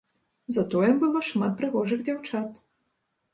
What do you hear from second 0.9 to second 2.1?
было шмат прыгожых